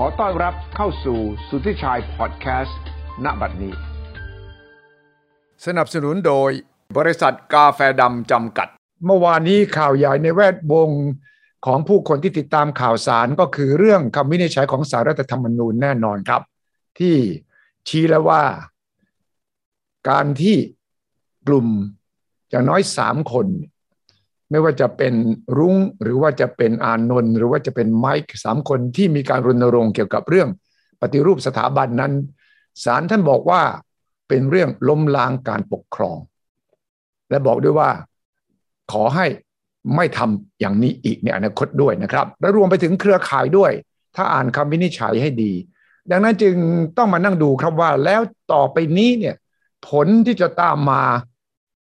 [0.00, 1.18] ขอต้อนรับเข้าสู่
[1.48, 2.80] สุทธิชัยพอดแคสต์
[3.24, 3.74] ณบัดนี้
[5.66, 6.50] สนับสนุนโดย
[6.96, 8.68] บริษัทกาแฟดำจำกัด
[9.06, 10.90] เมื่อวานนี้ข่าวใหญ่ในแวดวง
[11.66, 16.42] ของผู้คนที่ติดตามข่าวสารก็คือเรื่องคำวินิจฉัยของสารรัฐธรรมนูญแน่นอนครับ
[16.98, 17.14] ที่
[17.88, 18.42] ชี้แล้วว่า
[20.08, 20.56] การที่
[21.48, 21.66] กลุ่ม
[22.50, 23.46] อย่างน้อยสามคน
[24.50, 25.14] ไม่ว่าจะเป็น
[25.58, 30.48] รุ้งหรือว่าจะเป็นอานนท์หรือว่าจะเป็นไมค์สามคนที่มีการรณรงค์เกี่ยวกับเรื่อง
[31.00, 32.12] ปฏิรูปสถาบันนั้น
[32.84, 33.62] ศาลท่านบอกว่า
[34.28, 36.18] เป็นเรื่องล้มล้างการปกครอง
[37.30, 37.90] และบอกด้วยว่า
[38.92, 39.26] ขอให้
[39.96, 43.72] ไม่ทำอย่างนี้อีกในอนาคตด้วยนะครับ และรวมไปถึงเครือข่ายด้วย
[44.16, 45.52] ถ้าอ่านคำวินิจฉัยให้ดี
[46.10, 46.56] ดังนั้นจึง
[46.96, 48.20] ต้องมานั่งดูครับว่าแล้ว
[48.52, 49.34] ต่อไปนี้เนี่ย
[49.88, 51.02] ผลที่จะตามมา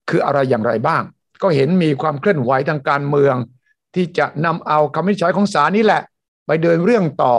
[0.09, 1.03] คืออะไรอย่างไรบ้าง
[1.41, 3.35] ก็เห็นมีความเคลื่อนไหวทางการเมือง
[3.95, 6.01] ที่จะนำเอาคำวินิจฉัยของศาลนี่แหละ
[6.47, 7.35] ไปเดินเรื่องต่อ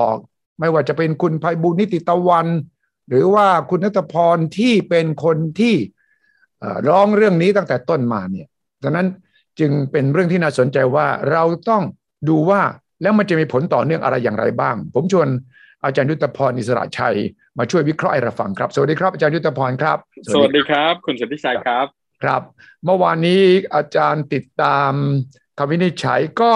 [0.60, 2.46] ไม่ว่าจะเป็นคุณภัยบุญนิติตะวัน
[3.08, 5.74] หรือว่าคุณนัทพรที่เป็นคนที่
[6.88, 8.46] ร้องเรื่องนี้ตั้งแต่ต้นมาเนี่ย
[8.82, 9.06] ดังนั้น
[9.60, 11.82] จึงเป็นเรื่องที่น่าสนใจว่าเราต้อง
[12.28, 12.62] ดูว่า
[13.02, 15.28] แล้วมันจะมีผลต่อเนื่องอะไรอย่างไรบ้าง ผมชวน
[15.84, 17.16] อาจารย์ยุทธพรอิสระชัย
[17.58, 19.98] มาช่วยวิเคราะห์ให้เราฟังครับ สวัสดีครับอาจารย์ยุทธพรครับ
[20.34, 21.86] สวัสดีครับ คุณสุทธิชัยครับ
[22.22, 22.42] ครับ
[22.84, 23.42] เมื่อวานนี้
[23.74, 24.92] อาจารย์ติดตาม
[25.58, 26.52] คำวินิจฉัยก็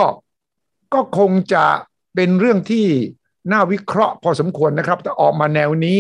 [0.94, 1.64] ก็คงจะ
[2.14, 2.86] เป็นเรื่องที่
[3.52, 5.98] น่าวิเคราะห์พอสมควรนะครับแต่ออกมาแนวนี้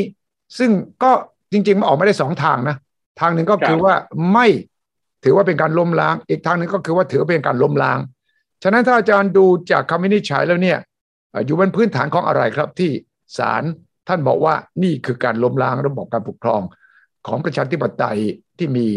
[0.58, 0.70] ซึ่ง
[1.02, 1.12] ก็
[1.52, 2.76] จริง ๆ มันออกมาได้สองทางนะ
[3.20, 3.94] ทางหนึ่งก็คือว่า
[4.32, 4.46] ไม่
[5.24, 7.98] ถือว่าเป็นการล้มล้าง อีกทางหนึ่งก็คือว่าถือเป็นการล้มล้าง
[8.62, 10.78] ฉะนั้นถ้าอาจารย์ดูจากคำวินิจฉัยแล้วเนี่ย
[11.46, 12.90] อยู่บนพื้นฐานของอะไรครับที่
[13.38, 13.62] ศาล
[14.08, 16.62] ท่านบอกว่านี่คือการล้มล้างระบบการปกครอง
[17.26, 18.18] ของประชาธิปไตย
[18.58, 18.88] ที่มี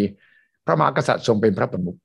[0.66, 1.98] พระมหากษัตริย์ทรงเป็นพระประมุข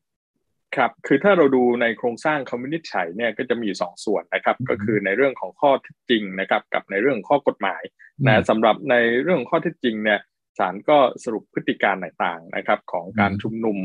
[0.77, 7.83] ครับ คือถ้าเราดูในโครงสร้างคำวินิจฉัยเนี่ยก็จะมีสองส่วนนะครับ ก็คือในเรื่องของข้อเท็จจริงนะครับ กับในเรื่องข้อกฎหมาย
[8.27, 10.20] นะสำหรับในเรื่องข้อเท็จจริงเนี่ย
[10.59, 13.78] ศาลก็สรุปพฤติการต่างๆนะครับของการชุมนุม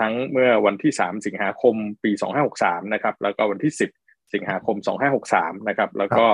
[0.00, 2.10] ทั้งเมื่อวันที่ 3 สิงหาคมปี
[2.52, 3.72] 2563 นะครับ แล้วก็วันที่
[4.02, 4.76] 10 สิงหาคม
[5.22, 6.26] 2563 นะครับ แล้วก็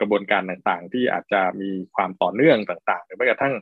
[0.00, 3.54] กระบวนการต่างๆ ที่อาจจะมีความต่อเนื่องต่างๆ หรือแม้กระทั่ง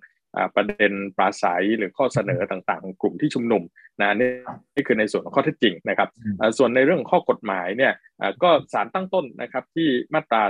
[0.54, 3.62] ประเด็นปราศัยหรือข้อเสนอต่างๆของกลุ่มที่ชุมนุม
[4.00, 4.30] นะนี่
[4.74, 6.08] นี่คือในส่วนของข้อเท็จจริงนะครับ
[6.58, 7.92] ส่วนในเรื่องข้อกฎหมายเนี่ย
[8.42, 10.42] ก็สารตั้งต้นนะครับที่มาตรา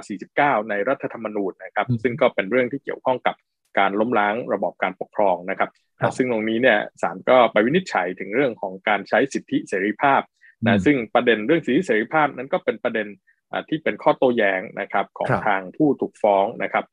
[0.60, 3.34] 49 ในรัฐธรรมนูญนะครับ ซึ่งก็เป็นเรื่องที่เกี่ยวข้องกับ
[3.78, 5.70] การล้มล้างระบอบการปกครองนะครับ
[6.16, 10.22] ซึ่งตรงนี้เนี่ยศาลก็ไปวินิจฉัยถึงเรื่องของการใช้สิทธิเสรีภาพ
[10.66, 13.06] นะซึ่งประเด็นเรื่องสิทธิเสรีภาพนั้นก็เป็นประเด็น
[13.68, 16.84] ที่เป็นข้อโต้แย้งนะครับของทางผู้ถูกฟ้องนะครับ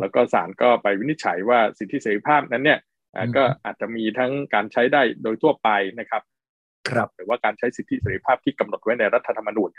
[0.00, 2.80] แล้วก็ศาลก็ไปวินิจฉัยว่าสิทธิเสรีภาพนั้นเนี่ย
[3.36, 5.68] ก็อาจจะมีทั้งการใช้ได้โดยทั่วไป
[5.98, 6.22] นะครับ
[6.90, 9.70] ครับหรือว่าการใช้สิทธิเสรีภาพที่กำหนดไว้ในรัฐธรรมนูญ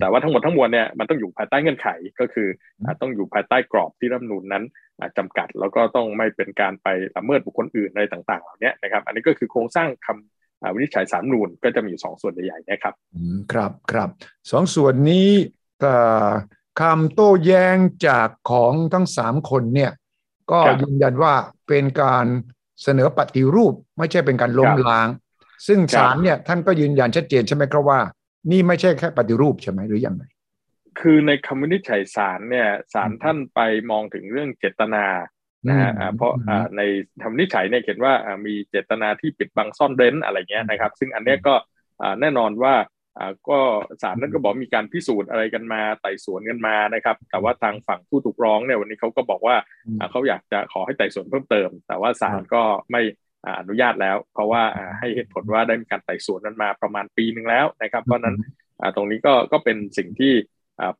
[0.00, 1.88] แต่ว่าทั้งหมดทั้งมวลเนี่ยมันต้องอยู่ภายใต้เงื่อนไข
[2.20, 2.48] ก็คือ
[3.00, 4.64] ต้องอยู่ภายใต้กรอบที่รัฐธรรมนูญนั้น
[5.18, 12.94] จำกัดแล้วก็ต้องไม่เป็นการไปละเมิดบุคคลอื่นอะไรต่างๆเหล่านี้นะครับ อันนี้ก็คือโครงสร้างคำวินิจฉัยสามนูนก็จะมีสองส่วนใหญ่ๆนะครับ
[13.52, 14.08] ครับครับ
[14.50, 15.28] สองส่วนนี้
[16.80, 17.76] คำโต้แย้ง
[18.06, 19.92] จากของทั้งสามคนเนี่ย
[20.50, 21.34] ก็ยืนยันว่า
[21.68, 22.26] เป็นการ
[22.82, 25.08] เสนอปฏิรูปไม่ใช่เป็นการล้มล้าง
[25.66, 28.00] ซึ่งศาลเนี่ยท่านก็ยืนยันชัดเจนใช่ไหมครับว่า
[28.50, 30.24] นี่ไม่ใช่แค่ปฏิรูปใช่ไหมหรือยังไง
[31.00, 35.06] คือในคำวินิจฉัยศาลเนี่ยศาลท่านไปมองถึงเรื่องเจตนา
[35.68, 36.32] นะฮะเพราะ
[36.76, 36.80] ใน
[37.22, 38.14] คำวินิจฉัยเนี่ยเขียนว่า
[38.46, 41.54] มีเจตนาที่ปิดบังซ่อนเร้นอะไรเงี้ยนะครับ ซึ่งอันนี้ก็
[42.20, 42.74] แน่นอนว่า
[43.48, 43.58] ก็
[44.02, 49.56] ศาลนั้นก็บอกมีการพิสูจน์อะไรกันมาไต่สวนกันมานะครับ แต่ว่าทางฝั่งผู้ถูกร้องเนี่ยวันนี้เขาก็บอกว่า
[50.10, 53.02] เขาอยากจะขอให้ไต่สวนเพิ่มเติม แต่ว่าศาลก็ไม่
[53.58, 54.62] อนุญาตแล้ว เพราะว่า
[54.98, 58.36] ให้เหตุผลว่าได้มีการไต่สวนนั้นมาประมาณปีหนึ่งแล้วนะครับ เพราะนั้น
[58.96, 60.32] ตรงนี้ก็ก็เป็นสิ่งที่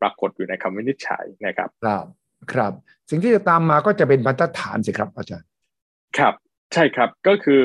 [0.01, 2.07] ปรากฏอยู่ในคำวินิจฉัยนะครับครับ
[2.53, 2.73] ครับ
[3.11, 5.49] สิ่งที่จะตามมาก็จะเป็นบรรทัดฐานสิครับอาจารย์
[6.19, 6.35] ครับ
[6.73, 7.63] ใช่ครับก็คือ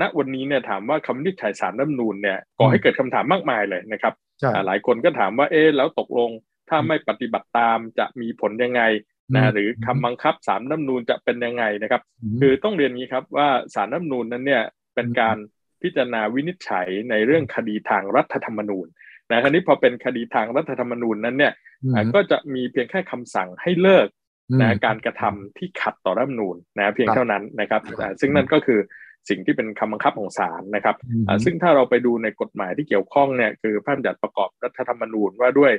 [0.00, 4.14] ณวันนี้เนี่ยถามว่าคำวินิจฉัยสารรัฐนูนเนี่ยก่อให้เกิดคำถามมากมายเลยนะครับ
[4.66, 6.30] หลายคนก็ถามว่าเอ๊แล้วตกลง
[6.68, 8.82] ถ้าไม่ปฏิบัติตามจะมีผลยังไง
[9.34, 12.02] นะหรือคำบังคับสารรัฐนูนจะเป็นยังไงนะครับ
[12.40, 14.62] คือต้องเรียนงี้ครับว่าสารรัฐนูนนั้นเนี่ย
[14.94, 15.36] เป็นการ
[15.82, 18.86] พิจารณาวินิจฉัยในเรื่องคดีทางรัฐธรรมนูญ
[19.30, 21.52] นะคราวนี้พอเป็นคดีทางรัฐธรรมนูญนั้นเนี่ย
[22.14, 24.08] ก็จะมีเพียงแค่คำสั่งให้เลิก
[24.60, 27.82] นะการกระทำที่ขัดต่อรัฐธรรมนูญนะเพียงเท่านั้นนะครับ
[28.20, 28.80] ซึ่งนั่นก็คือ
[29.28, 30.96] สิ่งที่เป็นคำบังคับของศาลนะครับ
[31.44, 35.72] ซึ่งถ้าเราไปดูในกฎหมายที่เกี่ยวข้องเนี่ยคือพระบัญญัติประกอบรัฐธรรมนูญว่าด้วย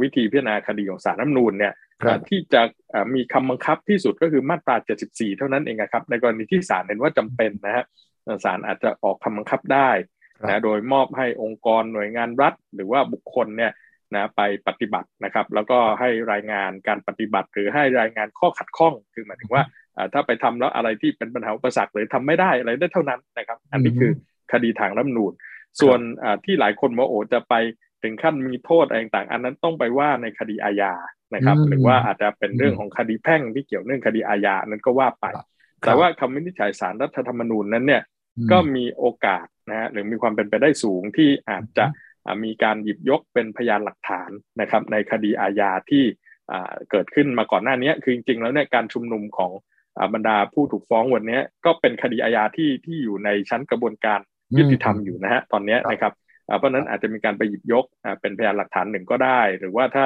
[0.00, 1.74] วิธีพิจารณาคดีของศาลรัฐธรรมนูญเนี่ย
[2.28, 2.62] ที่จะ
[3.14, 4.76] มีคำบังคับที่สุดก็คือมาตรา
[5.08, 7.84] 74 เท่านั้นเองครับ ในกรณีที่ศาลเห็นว่าจำเป็นนะฮะ
[8.44, 9.90] ศาลอาจจะออกคำบังคับได้
[10.42, 13.72] นะโดยมอบให้องค์กรหน่วยงานรัฐ หรือว่าบุคคลเนี่ย
[14.14, 19.62] นะไปปฏิบัตินะครับ แล้วก็ให้รายงานการปฏิบัติ หรือให้รายงานข้อขัดข้อง คือหมายถึงว่า
[20.12, 24.12] ถ้าไปทำแล้วอะไรที่เป็นปัญหาอุปสรรคหรือทำไม่ได้อะไรได้เท่านั้นนะครับ อันนี้คือ
[24.52, 25.32] คดีทางรัฐนูน
[25.80, 26.00] ส่วน
[26.44, 27.54] ที่หลายคนว่าโอ้จะไป
[28.02, 30.92] ถึงขั้นมีโทษอะไรต่างอันนั้นต้องไปว่าในคดีอาญา
[31.34, 35.26] นะครับ หรือว่าอาจจะเป็นเรื่องของคดีแพ่งที่เกี่ยวเนื่องคดีอาญานั้นก็ว่าไป
[35.86, 38.02] แต่ว่าคำวินิจฉัยสารรัฐธรรมนูญนั้นเนี่ย
[38.52, 41.84] ก็มีโอกาสนะฮะหรือมีความเป็นไปได้สูงที่อาจจะ
[42.44, 44.30] มีการหยิบยกเป็นพยานหลักฐาน
[44.60, 46.04] นะครับ ในคดีอาญาที่
[46.90, 49.50] เกิดขึ้นมาก่อนหน้านี้คือจริงๆแล้วเนี่ยการชุมนุมของ
[50.14, 54.20] บรรดาผู้ถูกฟ้องวันนี้ก็เป็นคดีอาญาที่ที่อยู่ในชั้นกระบวนการ
[54.58, 56.14] ยุติธรรมอยู่นะฮะตอนนี้นะครับ
[56.58, 57.84] เพราะนั้นอาจจะมีการไปหยิบยก
[58.20, 60.04] เป็นพยานหลักฐานหนึ่งก็ได้ หรือว่าถ้า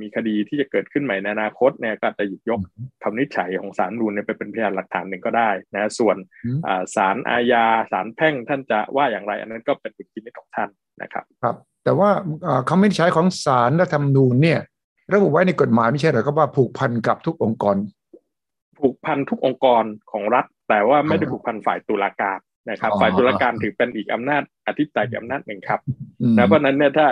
[0.00, 2.60] มีคดีที่จะเกิดขึ้นใหม่ในอนาคตเนี่ยก็จะหยิบยก
[3.02, 6.16] คำนิจฉัยของศาลรูนไปเป็นพยานหลักฐานหนึ่งก็ได้นะส่วน
[6.96, 10.68] ศาลอาญาศาลแพ่งท่านจะว่าอย่างไร อันนั้นก็เป็นดุลพินิจของท่าน
[11.02, 12.10] นะครับครับ แต่ว่า
[12.68, 14.60] คำวินิจฉัยของศาลรัฐธรรมนูญเนี่ย
[15.14, 17.76] ระบุไว้ในกฎหมายไม่ใช่หรอครับว่าผูกพันกับทุกองค์กร
[18.80, 22.38] ผูกพันทุกองค์กรของรัฐ แต่ว่าไม่ได้ผูกพันฝ่ายตุลาการ
[22.70, 25.80] นะครับ ฝ่ายตุลาการถือเป็นอีกอำนาจอธิปไตยอำนาจหนึ่งครับ
[26.36, 27.06] นะเพราะนั้นเนี่ยถ้า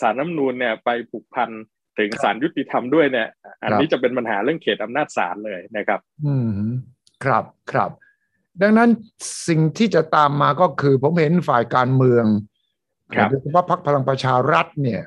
[0.00, 1.50] ศาลน้ำนูนเนี่ยไปผูกพัน
[1.98, 3.28] ถึงศาลยุติธรรมด้วยเนี่ย
[3.62, 6.50] อันนี้จะเป็นปัญหาเรื่องเขตอำนาจศาลเลยนะครับ อืม
[7.24, 7.90] ครับครับ
[8.62, 8.90] ดังนั้น
[9.48, 12.24] สิ่งที่จะตามมาก็คือผมเห็นฝ่ายการเมือง
[13.30, 15.02] โดยเฉพาะพรรคพลังประชารัฐเนี่ย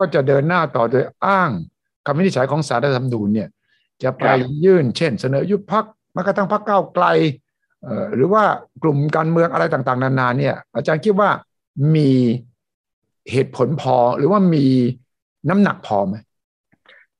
[0.00, 1.50] ก็จะเดินหน้าต่อโดยอ้าง
[2.06, 3.48] คำวินิจฉัยของศาลรัฐธรรมนูญเนี่ย
[4.02, 4.26] จะไป
[4.64, 5.84] ยื่นเช่น เสนอยุบพัก
[6.16, 7.06] มากระทั่งพักเก้าไกล
[8.14, 8.42] หรือว่า
[8.82, 11.30] กลุ่มการเมืองอะไรต่างๆ นานาเนี่ย อาจารย์คิดว่า
[11.94, 12.10] มี
[13.32, 14.66] เหตุผลพอหรือว่ามี
[15.48, 16.16] น้ำหนักพอไหม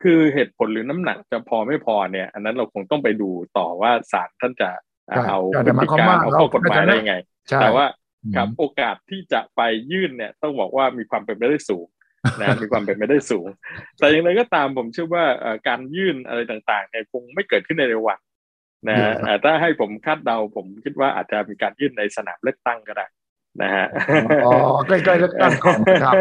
[0.03, 4.71] คือเหตุผลหรือน้ำหนักจะพอไม่พอเนี่ย อันนั้นเราคงต้องไปดูต่อว่าศาลท่านจะ
[5.29, 7.15] เอาพฤติการเอาข้อกฎหมายได้ไง
[7.63, 7.87] แต่ว่า
[8.37, 9.61] ครับโอกาสที่จะไป
[9.93, 11.87] ยื่นเนี่ยต้องบอกว่ามีความเป็นไปได้สูง
[12.41, 13.49] นะมีความเป็นไปได้สูง
[13.99, 15.25] แต่อย่างไรก็ตามผมเชื่อว่า
[15.69, 18.19] การยื่นอะไรต่างๆเนี่ยคงไม่เกิดขึ้นในเร็ววัน
[18.89, 19.13] นะฮะ
[19.45, 23.07] ถ้าให้ผมคาดเดาผมคิดว่าอาจจะมีการยื่นในสนามเลือกตั้งก็ได้
[23.63, 23.87] นะฮะ
[24.45, 24.53] อ๋อ
[24.89, 26.15] ใกล้ๆเลือกตั้งก่อนครับ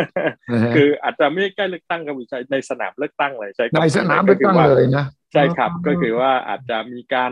[0.76, 7.32] คืออาจจะไม่ใกล้เลือกตั้งกับใช้ในสนามเลือกตั้งเลยใช่ในสนามเลือกตั้งเลยนะใช่ครับก็คือว่าอาจจะมีการ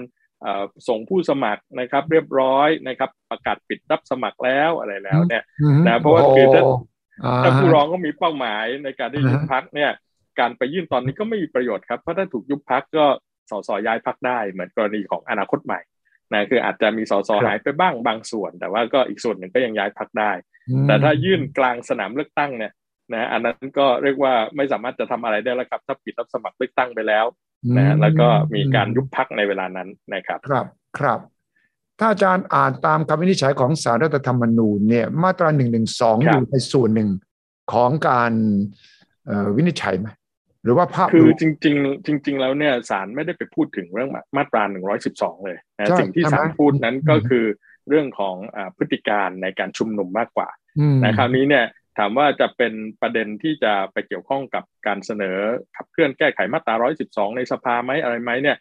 [0.88, 5.44] ส่งผู้สมัครนะครับ เรียบร้อยนะครับ ประกาศปิดรับสมัครแล้วอะไรแล้วเนี่ย
[5.88, 6.63] นะเพราะว่าคือถ้า
[7.44, 9.92] ถ้าผู้ร้องก็มีเป้าหมายในการที่ยุบพักเนี่ย
[10.39, 13.06] การไปยื่นตอนนี้ก็ไม่มีประโยชน์ครับเพราะถ้าถูกยุบพักก็
[13.51, 15.80] สสย้ายพักได้เหมือนกรณีของอนาคตใหม่
[16.31, 20.31] นะคืออาจจะมีสสหายไปบ้างบางส่วน แต่ว่าก็อีกส่วนหนึ่งก็ยังย้ายพักได้
[20.88, 22.74] แต่ถ้ายื่นกลางสนามเลือกตั้งเนี่ย
[23.13, 27.25] นะอันนั้นก็เรียกว่าไม่สามารถจะทำอะไรได้แล้วครับ ถ้าปิดรับสมัครเลือกตั้งไปแล้ว
[27.77, 30.66] นะแล้วก็มีการยุบพักในเวลานั้นนะครับ ครับ
[31.00, 31.19] ครับ
[32.00, 37.10] ถ้าอาจารย์อ่านตามคำวินิจฉัยของสารรัฐธรรมนูญเนี่ยมาตราหนึ่งหนึ่งสองอยู่ในส่วนหนึ่ง
[37.74, 38.31] ของการ
[39.56, 40.07] วินิจฉัยไหม
[40.63, 47.45] หรือว่าภาพคือจริง ๆ จริง ๆ แล้วเนี่ยศาลไม่ได้ไปพูดถึงเรื่องมาตราหนึ่งร้อยสิบสองเลยนะสิ่งที่ศาลพูดนั้นก็คือ
[47.90, 48.36] เรื่องของ
[48.78, 50.50] พฤติการในการชุมนุมมากกว่า
[51.04, 51.66] นะคราวนี้เนี่ย
[51.98, 55.38] ถามว่าจะเป็นประเด็นที่จะไปเกี่ยวข้องกับการเสนอ
[55.75, 56.75] ขับเคลื่อนแก้ไขมาตรา
[57.07, 58.57] 112 ในสภาไหมอะไรไหมเนี่ย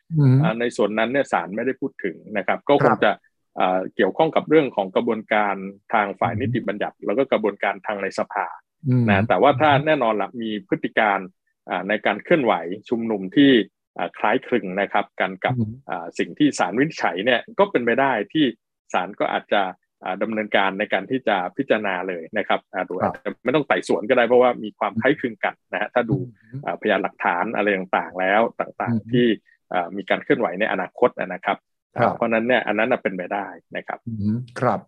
[0.61, 3.12] ในส่วนนั้นเนี่ยศาลไม่ได้พูดถึงนะครับ ก็คงจะ
[3.94, 5.55] เกี่ยวข้องกับเรื่องของกระบวนการ
[5.93, 8.46] ทางฝ่ายนิติบัญญัติ แล้วก็กระบวนการทางในสภา
[9.08, 11.19] นะแต่ว่าถ้าแน่นอนละมีพฤติการ
[11.88, 12.52] ในการเคลื่อนไหว
[12.88, 13.50] ชุมนุมที่
[14.19, 15.55] คล้ายคลึงนะครับกันกับ
[16.19, 18.44] สิ่งที่ศาลวินิจฉัยเนี่ยก็เป็นไปได้ที่
[18.93, 19.62] ศาลก็อาจจะ
[20.23, 26.17] ดำเนินการในการที่จะพิจารณาเลยนะครับดูอาจจะไม่ต้องไต่สวนก็ได้เพราะว่ามีความคล้ายคลึงกันนะฮะถ้าดู
[26.81, 29.27] พยานหลักฐานอะไรต่างๆ แล้วต่างๆที่
[29.97, 31.56] มีการเคลื่อนไหวในอนาคตนะครับ
[32.17, 33.99] เพราะนั้นเนี่ยอันนั้นเป็นไปได้นะครับ
[34.61, 34.81] ครับ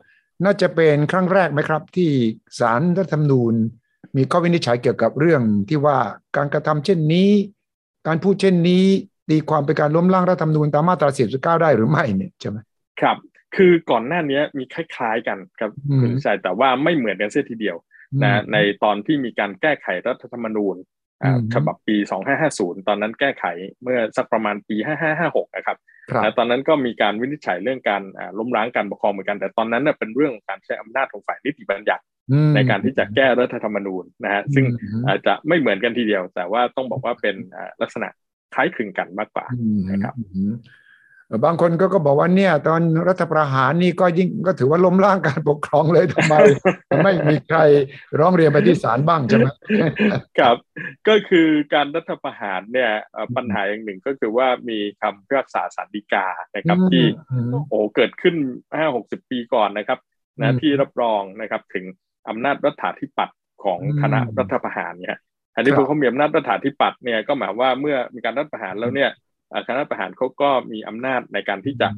[0.44, 2.10] น่าจะเป็นครั้งแรกไหมครับ ที่
[2.58, 3.54] ศาลรัฐธรรมนูญ
[4.16, 5.98] มีข้อวินิจฉัยเกี่ยวกับเรื่องที่ว่า
[6.36, 7.30] การกระทำเช่นนี้
[8.06, 8.84] การพูดเช่นนี้
[9.30, 12.58] ตีความเป็นการล้มล้างรัฐธรรมนูญตามมาตราสิบเก้าได้หรือไม่เนี่ยใช่ไหม
[13.00, 13.16] ครับ
[13.56, 15.70] คือก่อนหน้านี้มีคล้ายๆกันครับ
[16.00, 17.76] คุณชัยแต่ว่าไม่เหมือนกันเสียทีเดียว
[18.22, 20.76] นะในตอนที่มีการแก้ไขรัฐธรรมนูญ
[21.54, 21.96] ฉบับปี
[22.42, 23.44] 2550 ตอนนั้นแก้ไข
[23.82, 24.76] เมื่อสักประมาณปี
[25.16, 25.76] 5556 นะครับ
[26.22, 28.02] แต่ตอนนั้นก็มีการวินิจฉัยเรื่องการ
[28.38, 32.04] ล้มล้างการปกครองเหมือนกัน แต่ตอนนั้นเป็นเรื่องการใช้อำนาจของฝ่ายนิติบัญญัติ
[32.54, 34.64] ในการที่จะแก้รัฐธรรมนูญนะฮะซึ่ง
[35.08, 37.36] อาจจะไม่เหมือนกันทีเดียว แต่ว่าต้องบอกว่าเป็น
[37.82, 38.08] ลักษณะ
[38.54, 39.46] คล้ายคลึงกันมากกว่า
[39.90, 40.14] นะครับ
[41.44, 46.34] บางคนก็ก็บอกว่าเนี่ย ตอนรัฐประหารนี่ก็ยิ่งก็ถือว่าล้มล้างการปกครองเลยทำไม
[47.04, 47.58] ไม่มีใคร
[48.18, 49.46] ร้องเรียนไปที่ศาลบ้างใช่ไหม
[50.38, 50.56] ครับ
[51.08, 52.90] ก็คือการรัฐประหารเนี่ย
[53.36, 57.04] ปัญหาอย่างหนึ่งก็คือว่ามีคำพิพากษาสารดีกานะครับ ที่
[57.68, 58.36] โอ้เกิดขึ้น
[58.78, 59.98] ห้าหกสิบปีก่อนนะครับ
[60.40, 61.84] นะที่รับรองนะครับ ถึง
[62.28, 65.16] อำนาจรัฐาธิปัตย์ของคณะรัฐประหารเนี่ย
[65.54, 69.10] อันนี้พอเขามีอำนาจประธานที่ปัดเนี่ยก็หมายว่าเมื่อมีการรัฐประหารแล้วเนี่ย
[69.68, 71.88] คณะประหารเขาก็มีอำนาจในการที่จะ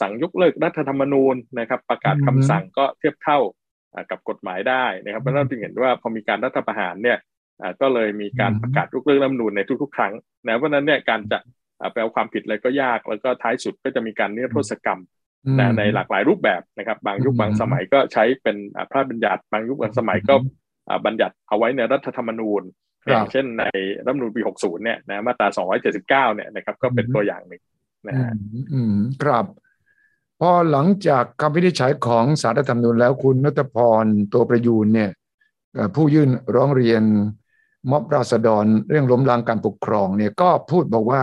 [0.00, 3.38] สั่งยกเลิกรัฐธรรมนูญนะครับ ประกาศคำสั่งก็เทียบเท่า
[4.10, 7.18] กับกฎหมายได้นะครับเพราะนั่นจึงเห็นว่าพอมีการรัฐประหารเนี่ย
[7.80, 10.12] ก็เลยมีการประกาศยกเลิกรัฐธรรมนูญในทุก ๆ ครั้ง
[10.46, 11.38] นะเพราะนั้นเนี่ยการจะ
[11.92, 15.00] แปลความผิดอะไรก็ยาก แล้วก็ท้ายสุดก็จะมีการนิรโทษกรรม
[15.58, 18.56] นะในหลากหลายรูปแบบนะครับ บางยุคบางสมัยก็ใช้เป็น
[18.90, 20.34] พระราชบัญญัติ บางยุคบางสมัยก็
[21.06, 22.62] บัญญัติเอาไว้ในรัฐธรรมนูญ
[23.08, 23.64] อย่างเช่นใน
[24.04, 25.48] รัฐมนูลปี60เนี่ยนะมาตรา
[25.92, 27.62] 279เนี่ยนะครับก็เป็นตัวอย่างหนึ่ง
[28.06, 28.32] นะฮะ
[28.72, 29.44] อืมครับ
[30.40, 35.10] พอหลังจากคำวินิจฉัยของสารรัฐธรรมนูญแล้วคุณนัตพรตัวประยูนเนี่ย
[35.94, 37.02] ผู้ยื่นร้องเรียน
[37.90, 41.22] ม็อบราษฎรเรื่องล้มล้างการปกครองเนี่ยก็พูดบอกว่า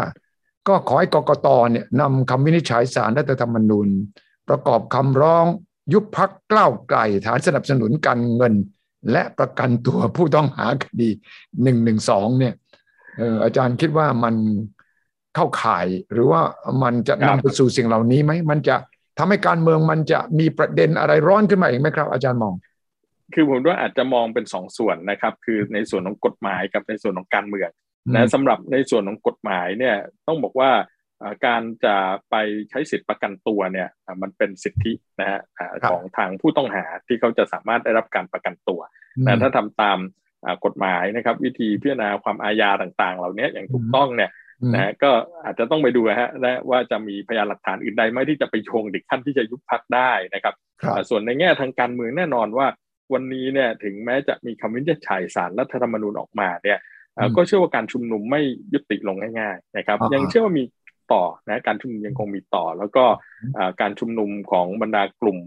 [0.67, 3.87] ก็ขอให้กกตเนี่ยนำคำวินิจฉัยสารรัฐธรรมนูญ
[4.49, 5.45] ประกอบคำร้อง
[5.93, 8.53] ยุบพักกล้าวไกลฐานสนับสนุนการเงิน
[9.11, 11.09] และประกันตัวผู้ต้องหาคดี
[11.63, 12.53] หนึ่งหนึ่งสองเนี่ย
[13.43, 14.35] อาจารย์คิดว่ามัน
[15.35, 16.41] เข้าข่ายหรือว่า
[16.83, 18.75] มันจะนำไปสู่สิ่งเหล่านี้ไหมมันจะ
[19.17, 22.53] ทำให้การเมืองมันจะมีประเด็นอะไรร้อนขึ้นมาอีกไหมครับ อาจารย์มอง
[23.33, 27.69] คือผมว่าอาจจะมองเป็นสองส่วนนะครับ คือในส่วนของกฎหมายกับในส่วนของการเมือง
[28.15, 29.95] นะสำหรับในส่วนของกฎหมายเนี่ย
[30.27, 30.71] ต้องบอกว่า
[31.45, 31.95] การจะ
[32.29, 32.35] ไป
[32.69, 33.89] ใช้สิทธิประกันตัวเนี่ย
[34.21, 35.39] มันเป็นสิทธินะฮะ
[35.89, 38.79] ของทางผู้ต้องหาที่เขาจะสามารถได้รับการประกันตัว
[39.25, 39.99] นะถ้าทำตาม
[40.65, 44.31] กฎหมายนะครับ วิธีพิจารณาความอาญาต่างๆ เหล่านี้อย่างถูกต้องเนี่ย
[44.73, 45.11] นะก็
[45.45, 46.29] อาจจะต้องไปดูฮะ
[46.69, 50.55] ว่าจะมีพยานหลักฐานอื่นใดไหมที่จะไปโยงเด็กขั้นที่จะยุบพักได้นะครับ
[51.09, 52.67] ส่วนในแง่ทางการเมืองแน่นอนว่า
[53.13, 56.79] วันนี้เนี่ยถึงแม้จะมีคำวินิจฉัยสารรัฐธรรมนูญออกมาเนี่ย
[57.35, 58.41] ก็เชื่อว่าการชุมนุมไม่
[58.73, 60.63] ยุติลงง่ายๆนะครับ ยังเชื่อว่ามี
[61.13, 63.03] ต่อนะการชุมนุมยังคงมีต่อ แล้วก็
[63.81, 65.37] การชุมนุมของบรรดากลุ่ม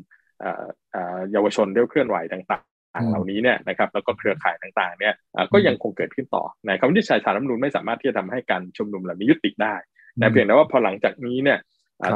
[1.32, 5.14] เยาวชนเรี่ยวเคลื่อนไหวต่างๆเหล่านี้เนี่ยนะครับแล้วก็เครือข่ายต่างๆเนี่ย
[5.52, 9.74] ก็ยังคงเกิดขึ้นต่อในคำวินิจฉัยสารรัฐมนูลไม่สามารถที่จะทำให้การชุมนุมเหล่านี้ยุติได้
[10.20, 11.58] นะเพียงแต่ว่าพอหลังจากนี้เนี่ย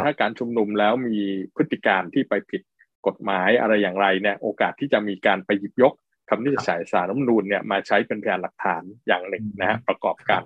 [0.05, 1.19] ถ้าการชุมนุมแล้วมี
[1.57, 2.63] พฤติการที่ไปผิด
[3.07, 5.93] กฎหมายอะไรอย่างไรเนี่ยโอกาสที่จะมีการไปหยิบยก
[6.29, 10.43] คำวินิจฉัยสารรัฐมนูลเนี่ยมาใช้เป็นพยานหลักฐานอย่างหนึ่งนะฮะประกอบการ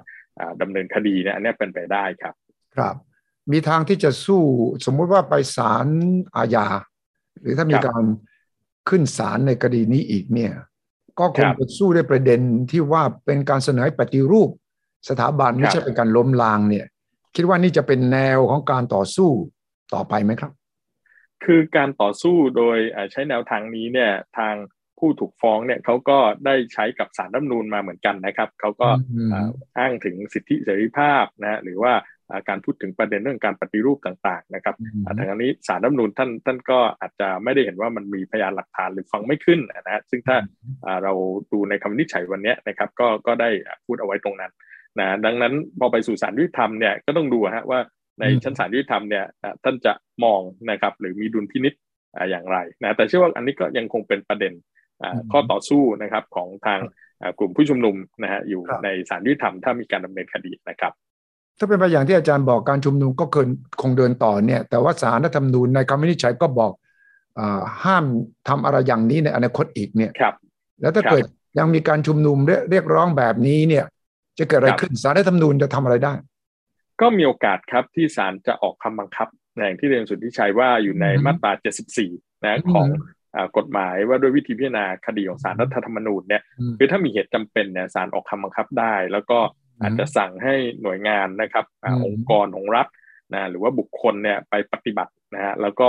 [0.62, 2.34] ดำเนินคดีเนี่ยอันนี้เป็นไปได้ครับ
[2.76, 2.94] ครับ
[3.52, 4.42] มีทางที่จะสู้
[4.86, 5.86] สมมุติว่าไปศาล
[6.36, 6.66] อาญา
[7.40, 8.02] หรือถ้ามีการ
[8.88, 10.52] ขึ้นศาลในคดีนี้อีกเนี่ย
[11.18, 14.50] ก็คงจะสู้ได้ประเด็นที่ว่าเป็นการเสนอปฏิรูป
[15.08, 16.86] สถาบันไม่ใช่เป็นการล้มล้างเนี่ย
[17.36, 19.30] คิดว่านี่จะเป็นแนวของการต่อสู้
[19.94, 20.52] ต่อไปไหมครับ
[21.44, 22.78] คือการต่อสู้โดย
[23.12, 24.54] ใช้แนวทางนี้เนี่ยทาง
[24.98, 28.88] ผู้ถูกฟ้องเนี่ยเขาก็ได้ใช้กับสารรัฐมนูลมาเหมือนกันนะครับเขาก็
[29.78, 31.92] อ้างถึงสิทธิเสรีภาพนะหรือว่า
[32.48, 34.74] การพูดถึงประเด็นเรื่องการปฏิรูปต่างๆนะครับ
[35.18, 40.36] ทางนี้สารรัฐมนูลท่านท่านก็อาจจะไม่ได้เห็นว่ามันมีพยานหลักฐานหรือฟังไม่ขึ้นนะฮะซึ่งถ้า
[41.02, 41.12] เรา
[41.52, 43.50] ดูในคำนิจฉัยวันนี้นะครับก็ก็ได้
[43.86, 44.52] พูดเอาไว้ตรงนั้น
[44.98, 47.80] นะดังนั้นพอไปสู่ศาลยุติธรรมเนี่ยก็ต้องดูฮะว่า
[48.20, 49.24] ในชั้นศาลยุติธรรมเนี่ย
[49.64, 49.92] ท่านจะ
[50.24, 51.74] มองนะครับหรือมีดุลพินิษ
[52.30, 54.52] อย่างไรนะแต่เชื่อว่าอันนี้ก็ยังคงเป็นประเด็น
[55.32, 56.80] ข้อต่อสู้นะครับของทาง
[57.38, 60.92] กลุ่มผู้ชุมนุมนะฮะอยู่ในศาลยุติธรรมถ้ามีการดำเนินคดีนะครับ
[61.58, 63.48] ถ้าเป็นไปอย่างที่อาจารย์บอกการชุมนุมก็เกิน
[63.80, 66.72] คงเดินต่อเนี่ย แต่ว่าสารรัฐธรรมนูญในคำวินิจฉัยก็บอก
[67.84, 68.04] ห้าม
[68.48, 70.34] ทำอะไรอย่างนี้ในอนาคตอีกเนี่ยครับ
[70.80, 71.24] แล้วถ้าเกิด
[71.58, 72.36] ยังมีการชุมนุม
[72.70, 73.84] เรียกร้องแบบนี้เนี่ย
[74.38, 76.12] จะเกิดอะไรขึ้นสารรัฐธรรมนูญจะทำอะไรได้
[77.00, 81.52] ก็มีโอกาสครับที่ศาลจะออกคำบังคับอย่างที่เรียนสุดที่ชัยว่าอยู่ในมาตรา
[81.98, 82.86] 74 นะของ
[83.56, 86.42] กฎหมายว่าด้วยวิธีพิจารณาคดีของสารรัฐธรรมนูญเนี่ย
[86.78, 89.38] คือถ้ามีเหตุจำเป็นเนี่ยสารออกคำบังคับได้ แล้วก็
[89.80, 91.64] อาจจะสั่งให้หน่วยงานนะครับ
[92.06, 92.86] องค์กรของรัฐ
[93.34, 95.88] นะหรือว่าบุคคลเนี่ยไปปฏิบัตินะฮะแล้วก็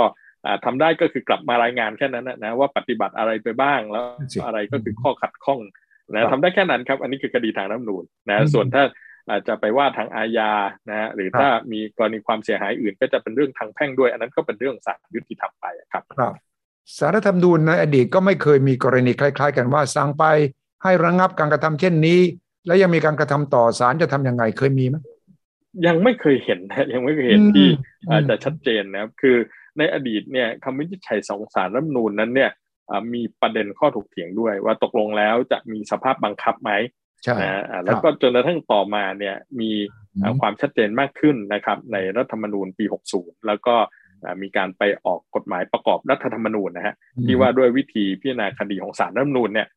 [0.64, 4.04] ทำได้ก็คือกลับมารายงานแค่นั้นนะว่าปฏิบัติอะไรไปบ้างแล้ว
[4.46, 5.60] อะไรก็คือข้อขัดข้อง
[6.12, 8.84] นะทำได้แค่นั้นครับ อันนี้คือคดีทางรัฐมนูญนะส่วนถ้า
[9.30, 10.52] อาจจะไปว่าทางอาญา
[10.90, 16.34] นะฮะหรือถ้ามีกรณีความเสียหายอื่น ก็จะเป็นเรื่องทางแพ่งด้วย อันนั้นก็เป็นเรื่องศาลยุติธรรมไปครับครับ
[16.98, 20.24] สารธรรมนูญในอดีตก็ไม่เคยมีกรณีคล้าย ๆ กันว่าสั่งไป
[20.82, 22.20] ให้ระงงับการกระทำเช่นนี้
[22.66, 24.96] แล้วยังมีการกระทำต่อศาลจะทํำยังไงเคยมีไหม
[25.86, 27.68] ยังไม่เคยเห็นนะยังไม่เคยเห็นที่
[28.10, 29.36] อาจจะชัดเจนนะครับคือ
[29.78, 32.50] ในอดีตเนี่ยคำวินิจฉัยสองสารรัฐมนูญนั้นเนี่ย
[33.14, 36.72] มีประเด็นข้อถกเถียงด้วย ว่าตกลงแล้วจะมีสภาพบังคับไหม
[37.24, 37.36] ใช่
[37.84, 39.70] แล้วก็จนกระทั่งต่อมาเนี่ยมี
[40.40, 42.84] ความชัดเจนมากขึ้นนะครับในรัฐธรรมนูญปี
[43.16, 43.74] 60 แล้วก็
[44.42, 46.94] มีการไปออกกฎหมายประกอบรัฐธรรมนูญนะฮะ
[47.26, 49.68] ที่ว่าด้วยวิธีพิจารณาคดีของศาลรัฐธรรมนูญเนี่ย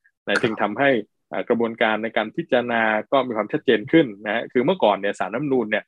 [0.44, 0.90] จึงทำให้
[1.50, 5.84] กระบวนการในการพิจารณาก็มีความชัดเจนขึ้นนะฮะคือเมื่อก่อนเนี่ยสารน้ำนูนเนี่ย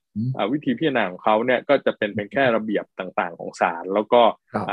[0.52, 4.22] วิธีพิจารณาของเขาเนี่ยก็จะเป็นเป็นแค่ระเบียบต่างๆ ของศาลแล้วก็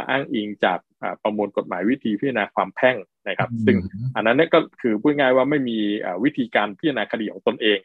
[0.09, 0.79] อ้างอิงจาก
[1.23, 2.97] ประมวลกฎหมายวิธีพิจารณาความแพ่ง
[3.29, 3.77] นะครับ ซึ่ง
[4.17, 5.79] อันนั้นเนี่ยก็คือพูดง่ายว่าไม่มี
[6.25, 7.79] วิธีการพิจารณาคดีของตนเอง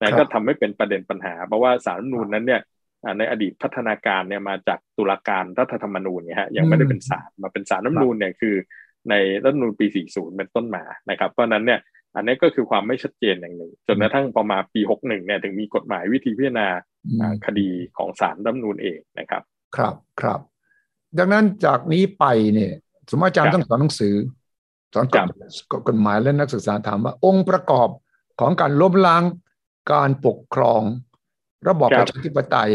[0.00, 2.60] นะก็ทำให้เป็นประเด็นปัญหา เพราะว่าสารน้ำนูนนั้นเนี่ย
[3.18, 8.54] ในอดีตพัฒนาการเนี่ยมาจากตุลาการรัฐธรรมนูญเนี่ยฮะยังไม่ได้เป็นศาลมาเป็นศาลน้ำนูนเนี่ยคือ
[9.10, 11.80] ในรัฐธรรมนูญปี 40 เป็นต้นมานะครับ เพราะนั้นเนี่ย
[12.16, 16.68] อันนี้ก็คือความไม่ชัดเจนอย่างหนึ่งจนกระทั่งประมาณปี 61เนี่ยถึงมีกฎหมายวิธีพิจารณา
[17.46, 19.42] คดีของศาลรัฐธรรมนูญเองนะครับ
[19.76, 20.40] ครับครับ
[21.18, 22.72] ดังนั้นจากนี้ไปเนี่ย
[23.10, 24.14] สมมติอาจารย์ต้องสอนหนังสือ
[24.94, 25.04] สอน
[25.88, 27.88] กฎหมายและนักศึกษาถามว่า องค์ประกอบ
[28.40, 29.22] ของการล้มล้าง
[29.92, 30.82] การปกครอง
[31.68, 32.72] ระบอบประชาธิปไตย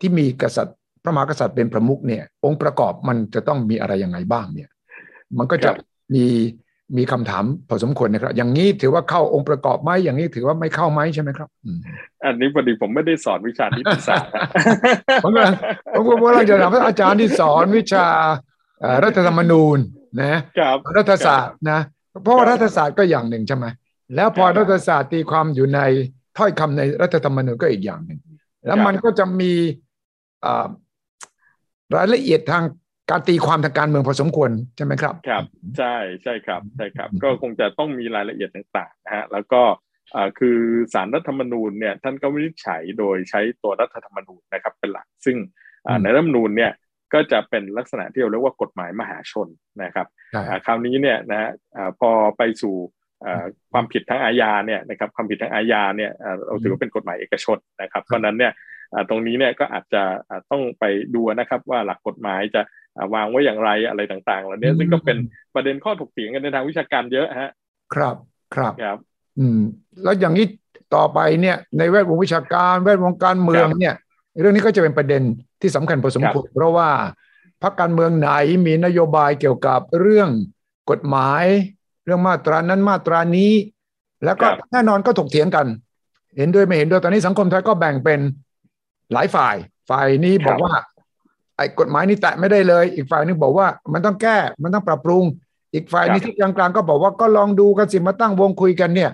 [0.00, 4.70] ที่มีกษัตริย์พระมหากษัตริย์เป็นประมุขเนี่ย องค์ประกอบมันจะต้องมีอะไรยังไงบ้างเนี่ย
[5.38, 5.70] มันก็จะ
[6.14, 6.26] มี
[6.96, 11.48] มีคำถามพอสมควรนะครับ อย่างนี้ถือว่าเข้าองค์ประกอบไหมอย่างนี้ถือว่าไม่เข้าไหมใช่ไหมครับ
[12.24, 14.30] อันนี้พอดีผมไม่ได้สอนวิชานิติศาสตร์
[15.24, 15.54] ผมกำลัง
[15.94, 18.06] ผมกำลังจะถามอาจารย์ที่สอนวิชา
[19.04, 19.78] รัฐธรรมนูญ
[20.22, 20.38] นะ
[20.96, 21.80] รัฐศาสตร์นะ
[22.22, 23.66] เพราะว่ารัฐศาสตร์ก็อย่างหนึ่งใช่ไหม
[24.14, 25.80] แล้วพอรัฐศาสตร์ตีความอยู่ใน
[26.38, 28.20] ถ้อยคำในรัฐธรรมนูญก็อีกอย่างหนึ่ง
[28.66, 29.52] แล้วมันก็จะมี
[31.96, 32.64] รายละเอียดทาง
[33.10, 35.44] การตีความทางการเมืองพอสมควรใช่ไหมครับ ครับ
[35.78, 39.62] ใช่ใช่ครับใช่ครับ ก็คงจะต้องมีรายละเอียดต่างๆนะฮะแล้วก็
[40.38, 40.58] คือ
[40.94, 45.36] สารรัฐธรรมนูญเนี่ยท่านก็วินิจฉัยโดยใช้ตัวรัฐธรรมนูญนะครับเป็นหลัก ซึ่ง
[46.02, 46.72] ในรัฐธรรมนูญเนี่ย
[47.14, 49.48] ก็จะเป็นลักษณะที่เราเรียกว่ากฎหมายมหาชน
[49.82, 50.06] นะครับ
[50.66, 51.50] คราวนี้เนี่ยนะ
[52.00, 52.74] พอไปสู่
[53.72, 56.10] ความผิดทางอาญาเนี่ยนะครับความผิดทางอาญาเนี่ย
[56.46, 58.52] เราถือว่าเป็นกฎหมายเอกชนนะครับเพราะนั้นเนี่ย
[59.08, 60.02] ตรงนี้เนี่ยก็อาจจะ
[60.50, 60.84] ต้องไป
[61.14, 62.62] ดูนะครับว่าหลักกฎหมายจะ
[63.14, 65.16] วางไว้อย่างไรอะไรต่างๆเหล่านี้ซึ่งก็เป็น
[65.54, 67.50] ประเด็นข้อถกเถียงกันในทางวิชาการเยอะฮะ
[67.94, 68.16] ครับ
[68.54, 68.98] ครับครับ
[69.38, 69.60] อืม
[70.02, 70.46] แล้วอย่างนี้
[70.94, 73.94] ต่อไปเนี่ยในแวดวงวิชาการแวดวงการเมืองเนี่ย
[74.40, 75.22] เรื่องนี้ก็จะเป็นประเด็น
[75.60, 76.90] ที่สำคัญพอสมควรเพราะว่า
[77.62, 78.30] พรรคการเมืองไหน
[78.66, 80.28] มีนโยบายเกี่ยวกับเรื่อง
[80.90, 81.44] กฎหมาย
[82.04, 83.52] เรื่องมาตรานั้นมาตรานี้
[84.24, 85.66] แล้วก็แน่นอนก็ถกเถียงกัน
[86.36, 88.20] เห็นด้วยไม่เห็นด้วยตอนนี้สังคมไทยก็แบ่งเป็น
[89.12, 89.56] หลายฝ่าย
[89.90, 90.72] ฝ่ายนี้บอกว่า
[91.56, 95.24] ไอ้กฎหมายนี้แตะไม่ได้เลย อีกฝ่ายนึงบอกว่ามันต้องแก้มันต้องปรับปรุง
[95.74, 99.10] อีกฝ่ายนี้ที่กลางๆก็บอกว่าก็ลองดูกันสิมาตั้งวงคุยกันเนี่ย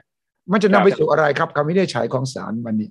[0.53, 2.88] มันจะนำไปสู่อะไรครับคำวินิจฉัยของศาลวันนี้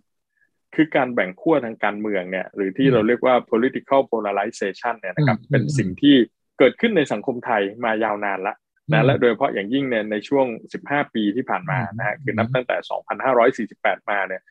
[0.76, 6.16] คือการแบ่งขั้วทางการเมืองเนี่ย หรือที่เราเรียกว่า political polarization เนี่ยนะครับเป็นสิ่งที่
[6.60, 8.56] เกิดขึ้นในสังคมไทยมายาวนานละ
[8.92, 10.46] นะและโดยเฉพาะอย่างยิ่งเนี่ยในช่วง
[10.82, 12.78] 15 ปีที่ผ่านมานะฮะคือนับตั้งแต่
[13.68, 14.42] 2548 มาเนี่ย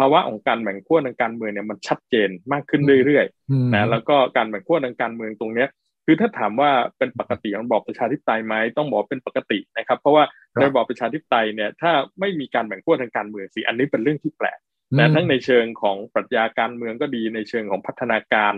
[0.00, 5.68] ภาวะของการแบ่งขั้วทางการเมืองเนี่ยมันชัดเจนมากขึ้นเรื่อยๆนะแล้วก็การแบ่งขั้วทางการเมืองตรงเนี้ย
[6.06, 14.58] คือถ้าถามว่าเป็นปกติของระบอบประชาธิปไตยไหมต้องบอกเป็นปกตินะครับ เพราะว่าในระบอบประชาธิปไตยเนี่ยถ้าไม่มีการแบ่งขั้วทางการเมืองสิอันนี้เป็นเรื่องที่แปลก
[14.98, 18.54] นะทั้งในเชิงของปรัชญาการเมืองก็ดีในเชิงของพัฒนาการ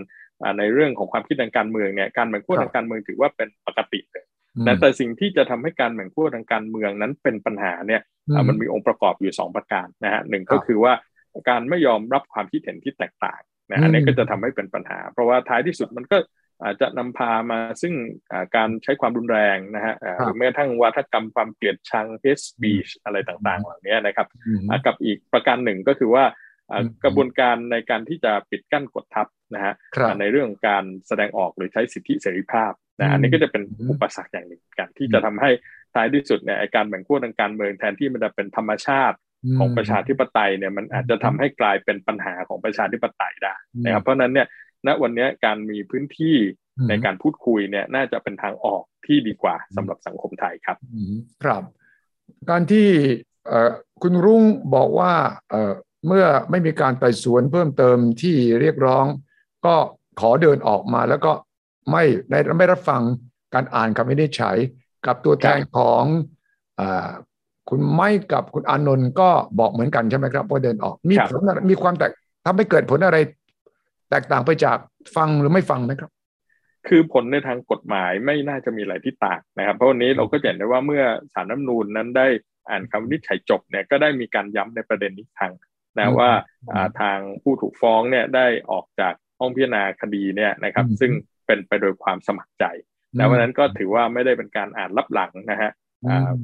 [0.59, 4.25] ในเรื่องของความคิดทางการเมืองเนี่ยการแบ่งขั้วทางการเมืองถือว่าเป็นปกติเลย
[4.81, 8.01] แต่สิ่งที่จะทำให้การแบ่งขั้วทางการเมืองนั้นเป็นปัญหาเนี่ย
[8.47, 10.93] มันมีองค์ประกอบอยู่ 2 ประการนะฮะหนึ่งก็คือว่า
[11.49, 13.41] การไม่ยอมรับความคิดเห็นที่แตกต่าง
[13.71, 16.17] นะอันนี้ก็จะทำให้เป็นปัญหา เพราะว่าท้ายที่สุดมันก็
[16.63, 17.93] อาจจะนำพามาซึ่ง
[18.55, 24.27] การใช้ความรุนแรงนะฮะหรือแม้ทั้งวัฒกรรมความเกลียดชัง hate speech อะไรต่างๆ เหล่านี้นะครับ
[24.85, 26.25] กับอีกประการหนึ่งก็คือว่า
[27.03, 29.73] กระบวนการในการที่จะปิดกั้นกดทับนะฮะ
[30.19, 35.51] ในเรื่องการแสดงออกหรือใช้สิทธิเสรีภาพ นะอันนี้ก็จะเป็นอุปสรรคอย่างหนึ่งกัน ที่จะทำให้
[35.93, 39.17] ท้ายที่สุดเนี่ยการแบ่งขั้วทางการเมืองแทนที่มันจะเป็นธรรมชาติ
[39.59, 44.47] ของประชาธิปไตยเนี่ยมันอาจจะทำให้กลายเป็นปัญหาของประชาธิปไตยได้นะครับเพราะนั้นเนี่ย
[44.87, 46.37] ณวันนี้การมีพื้นที่
[46.89, 50.77] ในการพูดคุยเนี่ยน่าจะเป็นทางออกที่ดีกว่าสำหรับสังคมไทยครับ
[51.43, 51.63] ครับ
[52.49, 52.87] การที่
[54.01, 54.43] คุณรุ่ง
[54.75, 55.13] บอกว่า
[56.07, 59.05] เมื่อไม่มีการไต่สวนเพิ่มเติมที่เรียกร้อง
[59.65, 59.75] ก็
[60.19, 61.31] ขอเดินออกมาแล้วก็
[61.91, 62.03] ไม่
[62.57, 63.01] ไม่รับฟัง
[63.53, 64.57] การอ่านคำวินิจฉัย
[65.05, 66.03] กับตัวแทนของ
[67.69, 72.11] คุณไม้กับคุณอานนท์ก็บอกเหมือนกันใช่ไหมครับว่าเดินออก มีผลมีความแตก
[72.45, 73.17] ทำให้เกิดผลอะไร
[74.09, 74.77] แตกต่างไปจาก
[75.15, 76.11] ฟังหรือไม่ฟังไหมครับ
[76.87, 82.27] คือผลในทางกฎหมายไม่น่าจะมีอะไรที่ต่างนะครับ เพราะวันนี้เราก็เห็นได้ว่าเมื่อสารน้ำนูนนั้นได้
[82.69, 85.51] อ่านคำวินิจฉัยจบเนี่ยก็ได้มีการย้ำในประเด็นนี้ทาง
[85.97, 86.31] นะว่า
[87.01, 91.11] ทางผู้ถูกฟ้องเนี่ยได้ออกจากห้องพิจารณาคดีเนี่ยนะครับ ซึ่ง
[91.47, 92.65] เป็นไปโดยความสมัครใจ
[93.15, 95.71] แล้ววันนั้นก็ถือว่าไม่ได้เป็นการอ่านรับหลังนะฮะ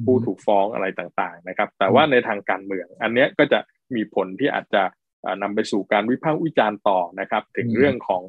[0.04, 3.58] ผู้ถูกฟ้องอะไรต่างๆนะครับ แต่ว่าในทางการเมือง อันนี้ก็จะ
[3.94, 4.82] มีผลที่อาจจะ
[5.42, 8.22] นำไปสู่การวิพากษ์วิจารณ์ต่อนะครับ ถึงเรื่องของ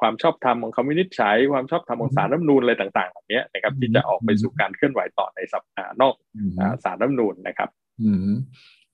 [0.00, 6.14] ความชอบธรรมของคำวินิจฉัยความชอบธรรมของสารรัฐนูนอะไรต่างๆเหล่านี้นะครับ ที่จะออกไปสู่การเคลื่อนไหวต่อในสัปดาห์นอก
[6.84, 7.68] สารรัฐนูนนะครับ
[8.02, 8.18] อืม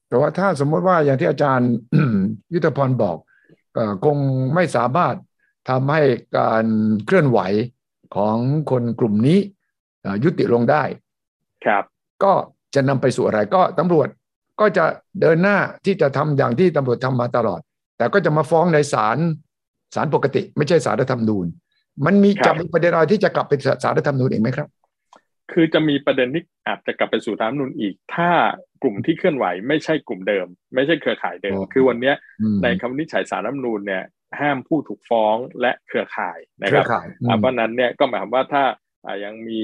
[0.09, 1.71] แต่ว่าถ้าสมมติว่าอย่างที่อาจารย์
[2.55, 3.17] ยุทธพรบอก
[3.75, 4.17] เอ่อคง
[4.55, 5.15] ไม่สามารถ
[5.69, 6.03] ทำให้
[6.39, 6.65] การ
[7.07, 7.41] เคลื่อนไหว
[8.17, 8.37] ของ
[8.71, 9.39] คนกลุ่มนี้
[10.03, 10.83] เอ่อยุติลงได้
[11.65, 11.85] ครับ
[12.23, 12.33] ก็
[12.75, 14.09] จะนำไปสู่อะไรก็ตำรวจ
[14.61, 14.85] ก็จะ
[15.21, 17.61] เดินหน้าที่จะทำอย่างที่ตำรวจทำมาตลอด
[17.97, 19.19] แต่ก็จะมาฟ้องในศาล
[19.95, 21.47] ศาลปกติ ไม่ใช่ศาลรัฐธรรมนูญ
[22.07, 24.69] มันมีครับจะมีประเด็นอะไรที่จะกลับไปศาลรัฐธรรมนูญอีกไหมครับ
[25.53, 28.31] คือจะมีประเด็นที่อาจจะกลับไปสู่รัฐธรรมนูญอีก ถ้า
[28.83, 34.05] กลุ่มที่เคลื่อนไหวไม่ใช่กลุ่มเดิม ไม่ใช่เครือข่ายเดิมอ๋อคือวันเนี้ยอืมในคำวินิจฉัยสารรัฐธรรมนูญเนี่ย
[34.41, 38.65] ห้ามผู้ถูกฟ้องและเครือข่ายนะเคครืรัอบข่ายอืมอ่าเพราะฉะนั้นเนี่ยก็หมายความว่าถ้า
[39.07, 39.63] อ่ายังมี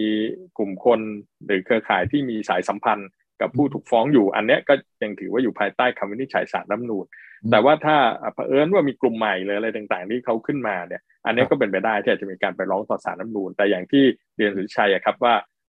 [0.59, 1.01] กลุ่มคน
[1.47, 3.09] หรือเครือข่ายที่มีสายสัมพันธ์
[3.41, 7.07] กับผู้ถูกฟ้องอยู่อันเนี้ยก็ยังถือว่าอยู่ภายใต้คำวินิจฉัยสารรัฐธรรมนูญ
[7.51, 14.05] แต่ว่าถ้าอ่าเผอิญว่ามีกลุ่มใหม่เลยอะไรต่างๆที่เขาขึ้นมาเนี่ย อันเนี้ยก็เป็นไปได้ที่อาจจะมีการไปร้องต่อสารรัฐธรรมนูญแต่อย่างที่
[14.37, 15.35] เรียนสุทธิชัยอะครับว่า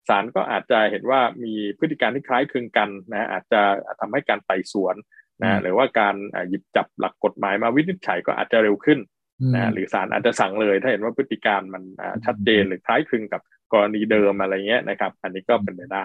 [0.09, 3.61] ศาลก็อาจจะเห็นว่ามีพฤติการที่คล้ายคลึงกันนะอาจจะ
[3.99, 8.99] ทำให้การไต่สวนอืม นะหรือว่าการอ่าหยิบจับหลักกฎหมายมาวินิจฉัยก็อาจจะเร็วขึ้น
[9.41, 13.41] มนะหรือศาลอาจจะสั่งเลยถ้าเห็นว่าพฤติการมันอ่าชัดเจนหรือคล้ายคลึงกับ
[13.73, 16.03] กรณีเดิมอะไรเงี้ยนะครับ อันนี้ก็เป็นไปได้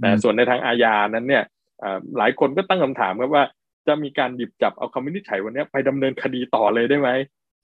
[0.00, 1.44] แต่ส่วนในทางอาญานั้นเนี่ย
[1.82, 3.44] อ่าหลายคนก็ตั้งคำถามครับว่า
[3.86, 7.10] จะมีการหยิบจับเอาคำวินิจฉัยวันเนี้ยไปดำเนินคดีต่อเลยได้ไหม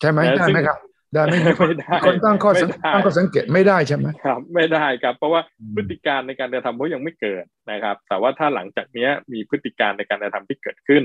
[0.01, 0.79] ใช่ไหมนะได้ซึ่งไหมครับ
[1.15, 11.05] ได้ไหมมีคนไม่ได้คนตั้งข้อสังไม่ได้ตั้งข้อสังเกตไม่ได้ใช่ไหมครับ ไม่ได้ครับ เพราะว่าอืมพฤติการในการกระทำเขายังไม่เกิดนะครับ แต่ว่าถ้าหลังจากเนี้ยมีพฤติการในการกระทำที่เกิดขึ้น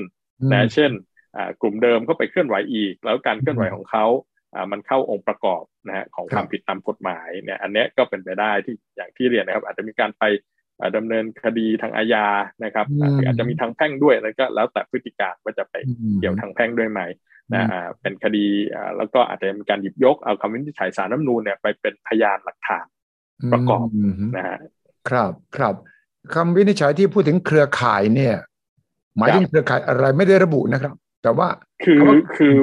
[0.52, 0.92] นะเช่น
[1.36, 4.06] อ่ากลุ่มเดิมก็ไปเคลื่อนไหวอีก แล้วการเคลื่อนไหวของเขา
[4.56, 10.24] อ่ามันเข้าองค์ประกอบนะฮะของความผิดตามกฎหมายเนี่ยอันเนี้ยก็เป็นไปได้ที่อย่างที่เรียนนะครับ อาจจะมีการไป
[10.80, 12.28] อ่าดำเนินคดีทางอาญา
[12.64, 17.02] นะครับอ่าหรืออาจจะมีทางแพ่งด้วยแล้วก็แล้วแต่พฤติการว่าจะไปอืมเกี่ยวทางแพ่งด้วยไหม
[17.54, 22.86] นะอ่าเป็นคดีอ่าแล้วก็อาจจะมีการหยิบยกเอาคำวินิจฉัยสารรัฐธรรมนูญเนี่ยไปเป็นพยานหลักฐาน
[23.54, 24.60] ประกอบมนะฮะ
[25.10, 25.76] ครับครับ
[26.34, 28.36] คำวินิจฉัยที่พูดถึงเครือข่ายเนี่ย
[29.18, 31.48] หมายถึงเครือข่ายอะไรไม่ได้ระบุนะครับ แต่ว่า
[31.84, 32.56] คือเพราะว่าคือ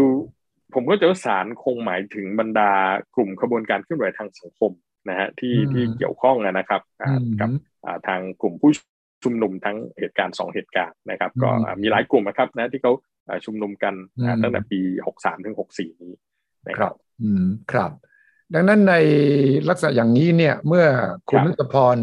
[0.74, 2.70] ผมก็จะว่าศาลคงหมายถึงบรรดา
[3.14, 4.72] กลุ่มขบวนการเคลื่อนไหวทางสังคม
[5.08, 7.50] นะฮะที่อืมที่เกี่ยวข้องอะนะครับอ่าอืมกับ
[7.84, 8.72] อ่าทางกลุ่มผู้
[9.22, 12.92] ชุมนุมทั้งเหตุการณ์สองเหตุการณ์นะครับ ก็อืมอ่ามีหลายกลุ่มนะครับนะที่เขา
[13.28, 16.12] อ่าชุมนุมกันอ่าอืมตั้งแต่ปีหกสามถึงหกสี่นี้
[16.68, 17.90] นะคครัรับบอืมครับ
[18.54, 18.94] ดังนั้นใน
[19.68, 20.86] ลักษณะอย่างนี้เนี่ย เมื่อ
[21.28, 21.96] คุณครับนุตพร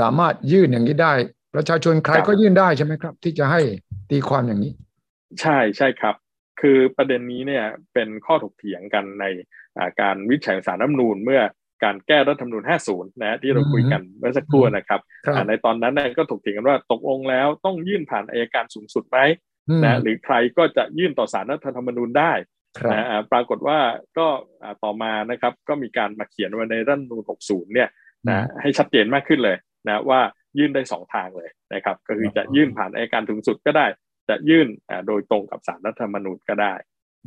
[0.00, 1.12] สามารถยื่นอย่างนี้ได้
[1.54, 3.60] ประชาชนใครครับก็ยื่นได้ใช่ไหมครับ ที่จะให้
[4.10, 4.72] ตีความอย่างนี้
[5.40, 6.14] ใช่ใช่ครับ
[6.60, 9.24] คือประเด็นนี้เนี่ยเป็นข้อถกเถียงกันใน
[9.76, 11.40] อ่าการวิจัยสารรัฐธรรมนูญเมื่อ
[11.84, 19.18] การแก้รัฐธรรมนูญ 50 นะที่เราคุยกันเมื่อสักครู่นะครับครับอ่าในตอนนั้นเนี่ยก็ถกเถียงกันว่าตกลงแล้วต้องยื่นผ่านอายการสูงสุดไหม
[19.68, 22.32] อืมนะหรือใครก็จะยื่นต่อสารรัฐธรรมนูญได้
[22.78, 23.78] ครับนะอ่าปรากฏว่า
[24.18, 24.26] ก็
[24.62, 27.88] อ่าต่อมานะครับก็มีการมาเขียนไว้ในรัฐธรรมนูญ 60 เนี่ย
[28.28, 29.56] นะให้ชัดเจนมากขึ้นเลย
[29.88, 30.20] นะว่า
[30.58, 33.86] ยื่นได้สองทางเลยนะครับก็คือจะยื่นผ่านอายการสูงสุดก็ได้
[34.28, 36.74] จะยื่นอ่าโดยตรงกับสารรัฐธรรมนูญก็ได้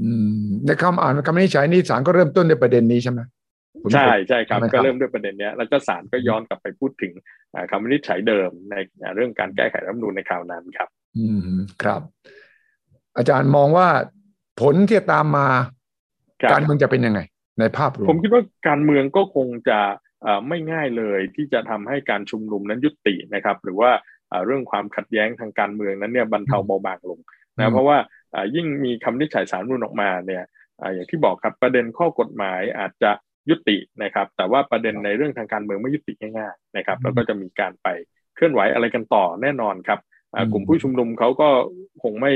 [0.01, 0.11] อื
[0.45, 3.44] มในคำอ่านคำวินิจฉัยนี้ศาลก็เริ่มต้นในประเด็นนี้ใช่ไหมผม
[3.93, 7.13] ใช่ใช่ครับใช่ไหมครับก็เริ่มด้วยประเด็นเนี้ยแล้วก็ศาลก็ย้อนกลับไปพูดถึง
[7.53, 12.01] อ่าคำวินิจฉัยเดิมในอ่าเรื่องการแก้ไขรัฐธรรมนูญในคราวนั้นครับ อืมครับ
[13.17, 13.87] อาจารย์มองว่า
[14.61, 15.47] ผลที่จะตามมา
[16.43, 17.19] ครับการเมืองจะเป็นยังไง
[17.59, 19.79] ในภาพรวผมมคิดว่าการเมืองก็คงจะ
[20.21, 23.91] เอ่อไม่ง่ายเลยที่จะทำให้การชุมนุมนั้นยุตินะครับ หรือว่า
[24.29, 27.19] เอ่อเรื่องความขัดแย้งทางการเมืองนั้นเนี่ยบรรเทาเบาบางลง
[27.57, 27.97] อืนะมเพราะว่า
[28.31, 30.43] เอ่อยิ่งมีคำวินิจฉัยสารรัฐธรรมนูญออกมาเนี่ย
[30.79, 33.11] เอ่ออย่างที่บอกครับประเด็นข้อกฎหมายอาจจะ
[33.49, 37.87] ยุตินะครับ แต่ว่าประเด็นในเรื่องทางการเมืองไม่ยุติง่ายๆนะครับแล้วก็จะมีการไป
[38.35, 39.99] เคลื่อนไหวอะไรกันต่อแน่นอนครับ
[40.33, 41.49] อ่ากลุ่มผู้ชุมนุมเขาก็
[42.03, 42.33] คงไม่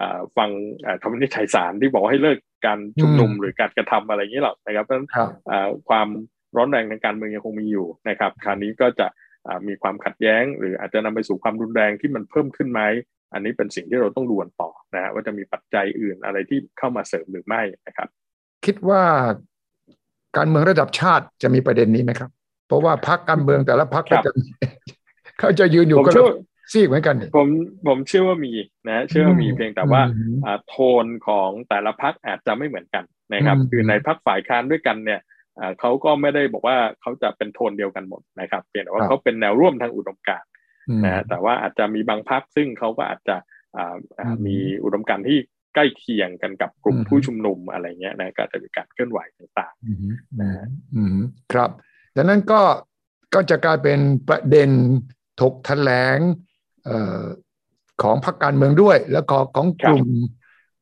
[0.00, 0.50] อ่าฟัง
[0.86, 6.08] อ่าคำวินิจฉัยสารที่บอกว่าให้เลิกการชุมนุมหรือการกระทำอะไรอย่างนี้หรอกนะครับเพราะฉะนั้นครับอ่าความ
[6.56, 9.06] ร้อนแรงทางการเมืองยังคงมีอยู่นะครับ คราวนี้ก็จะ
[9.46, 12.80] อ่ามีความขัดแย้ง หรืออาจจะนำไปสู่ความรุนแรงที่มันเพิ่มขึ้นไหม
[13.32, 18.08] อันนี้เป็นสิ่งที่เราต้องดูกันต่อนะฮะว่าจะมีปัจจัยอื่นอะไรที่เข้ามาเสริมหรือไม่นะครับ
[18.66, 19.02] คิดว่า
[20.36, 22.30] การเมืองระดับชาติจะมีประเด็นนี้ไหมครับ
[22.66, 24.32] เพราะว่าพรรคการเมืองแต่ละพรรคคก็รับจะ
[25.38, 26.36] เขาจะยืนอยู่ผมก็เชื่อว่า
[26.72, 27.48] ซีกเหมือนกันนี่ผม
[27.88, 28.52] ผมเชื่อว่ามี
[28.88, 35.20] นะเชื่อว่ามีอืมเพียงแต่ว่าอืมอ่าโทนของแต่ละพักอาจจะไม่เหมือนกันนะครับอืมคือในพักฝ่ายค้านด้วยกันเนี่ย
[35.58, 40.48] อ่าเขาก็ไม่ได้บอกว่าเขาจะเป็นโทนเดียวกันหมดนะครับเพียงแต่ว่าเขาเป็นแนวร่วมทางอุดมการณ์
[40.88, 43.36] อืมนะฮะแต่ว่าอาจจะมีบางพักซึ่งเขาก็อาจจะ
[43.76, 45.38] อ่าอ่าอืมมีอุดมการณ์ที่
[45.74, 49.98] ใกล้เคียงกันกับกลุ่มอืมผู้ชุมนุมอะไรเงี้ยนะก็อาจจะมีการเคลื่อนไหวต่างอืม
[50.40, 51.18] นะฮะอืม
[51.52, 51.70] ครับ
[52.16, 52.60] ดังนั้นก็
[53.34, 54.70] ก็จะกลายเป็นประเด็น
[55.40, 56.18] ถกแถลง
[56.84, 57.22] เอ่อ
[58.02, 60.06] ของพรรคการเมืองด้วย แล้วก็ของกลุ่ม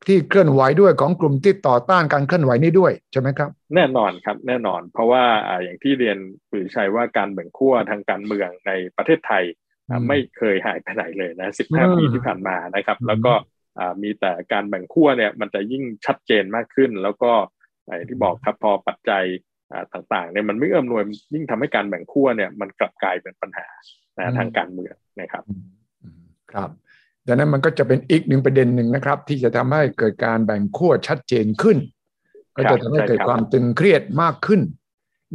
[0.07, 9.45] ที่เคลื่อนไหวด้วยของกลุ่มที่ต่อต้านการเคลื่อนไหวนี้ด้วยใช่ไหมครับๆแน่นอนครับแน่นอน เพราะว่าอ่าอย่างที่เรียนคุณชัยว่าการแบ่งขั้วทางการเมืองในประเทศไทย
[10.09, 13.33] ไม่เคยหายไปไหนเลยนะ 15 ปีที่ผ่านมานะครับ แล้วก็
[14.03, 17.33] มีแต่การแบ่งขั้วเนี่ยมันจะยิ่งชัดเจนมากขึ้น แล้วก็
[17.85, 19.25] อย่างที่บอกครับพอปัจจัย
[19.93, 21.05] ต่างๆเนี่ยมันไม่เอื้อมหน่วย
[21.35, 23.67] ยิ่งทำให้การแบ่งขั้วเนี่ยมันกลับกลายเป็นปัญหา
[24.39, 25.45] ทางการเมืองนะครับ
[26.53, 26.71] ครับ
[27.27, 31.79] ดังนั้นมันก็จะเป็นอีกหนึ่งประเด็นหนึ่งนะครับ ที่จะทำให้เกิดการแบ่งขั้วชัดเจนขึ้น
[32.57, 34.61] ก็จะทำให้เกิดความตึงเครียดมากขึ้น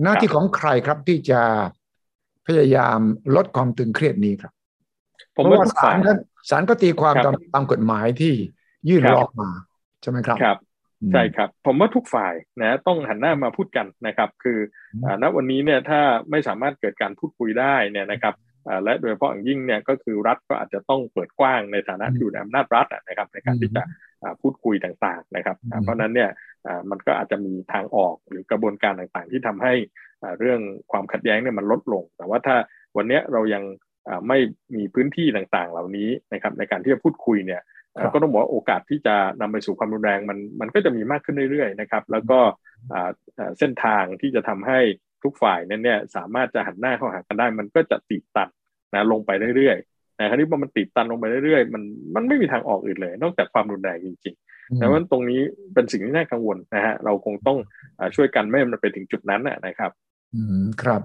[0.04, 1.42] หน้าที่ของใครครับที่จะ
[2.48, 3.00] พยายาม
[3.36, 4.54] ลดความตึงเครียดนี้ครับ
[5.36, 6.12] ผมว่าศาลก็
[6.50, 8.34] ศาลก็ตีความตามตามกฎหมายที่
[8.90, 9.50] ยื่นร้องมา
[10.02, 10.58] ใช่ไหมครับครับ
[11.14, 14.60] ใช่ครับ ผมว่าทุกฝ่ายนะต้องหันหน้ามาพูดกันนะครับ คือ
[15.22, 18.36] ณวันนี้เนี่ยถ้าไม่สามารถเกิดการพูดคุยได้เนี่ยนะครับ
[18.84, 23.84] และโดยเฉพาะอย่างยิ่งเนี่ยก็คือรัฐก็อาจจะต้องเปิดกว้างในฐานะที่อยู่ในอำนาจรัฐนะครับในการที่จะ
[24.42, 26.30] พูดคุยต่างๆนะครับ เพราะนั้นเนี่ย
[26.90, 29.74] มันก็อาจจะมีทางออกหรือกระบวนการต่างๆ ที่ทำให้
[30.40, 32.56] เรื่องความขัดแย้งเนี่ยมันลดลง แต่ว่าถ้า
[32.98, 33.64] วันนี้เรายัง
[34.28, 34.38] ไม่
[34.76, 37.62] มีพื้นที่ต่างๆ เหล่านี้นะครับในการที่จะพูดคุยเนี่ย
[38.14, 42.40] ก็ต้องบอกว่าโอกาสที่จะนำไปสู่ความรุนแรงมันมันก็จะมีมากขึ้นเรื่อยๆนะครับแล้วก็
[43.60, 44.80] เส้นทางที่จะทำให้
[45.24, 48.50] ทุกฝ่ายนั้นเนี่ยสามารถจะหันหน้าเข้าหากันได้ มันก็จะติดตัน
[48.94, 51.84] นะลงไปเรื่อยๆนะครับที่พอมันติดตันลงไปเรื่อยๆมัน
[52.16, 55.42] มันไม่มีทางออกอื่นเลย นอกจากความรุนแรงจริงๆดังนั้นตรงนี้
[55.74, 57.58] เป็นสิ่งที่น่ากังวลนะฮะเราคงต้อง
[58.16, 59.92] ช่วยกันไม่ให้มันไปถึงจุดนั้นนะครับ
[60.36, 61.02] อืมครับ